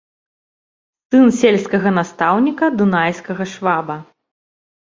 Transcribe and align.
Сын 1.15 1.27
сельскага 1.41 1.89
настаўніка, 1.99 2.65
дунайскага 2.81 3.43
шваба. 3.53 3.97